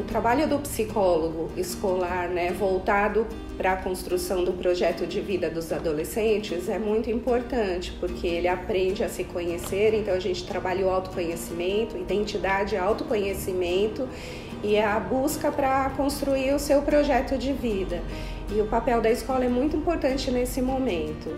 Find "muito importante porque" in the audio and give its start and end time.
6.78-8.26